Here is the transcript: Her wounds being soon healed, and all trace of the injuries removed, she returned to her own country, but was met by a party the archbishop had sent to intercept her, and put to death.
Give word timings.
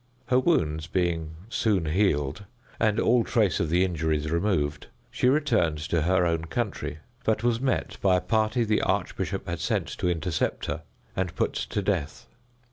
Her 0.29 0.39
wounds 0.39 0.87
being 0.87 1.35
soon 1.47 1.85
healed, 1.85 2.45
and 2.79 2.99
all 2.99 3.23
trace 3.23 3.59
of 3.59 3.69
the 3.69 3.85
injuries 3.85 4.31
removed, 4.31 4.87
she 5.11 5.29
returned 5.29 5.77
to 5.77 6.01
her 6.01 6.25
own 6.25 6.45
country, 6.45 6.97
but 7.23 7.43
was 7.43 7.61
met 7.61 7.97
by 8.01 8.15
a 8.15 8.21
party 8.21 8.63
the 8.63 8.81
archbishop 8.81 9.45
had 9.47 9.59
sent 9.59 9.85
to 9.99 10.09
intercept 10.09 10.65
her, 10.65 10.81
and 11.15 11.35
put 11.35 11.53
to 11.53 11.83
death. 11.83 12.25